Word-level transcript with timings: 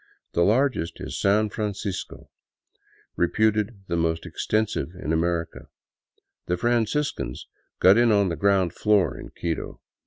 The 0.31 0.41
largest 0.41 0.99
is 0.99 1.15
San 1.19 1.51
Fran 1.51 1.75
cisco, 1.75 2.31
reputed 3.15 3.83
the 3.87 3.95
most 3.95 4.25
extensive 4.25 4.95
in 4.95 5.13
America. 5.13 5.67
The 6.47 6.57
Franciscans 6.57 7.45
got 7.79 7.99
in 7.99 8.11
on 8.11 8.29
the 8.29 8.35
ground 8.35 8.73
floor 8.73 9.15
in 9.15 9.29
Quito. 9.29 9.79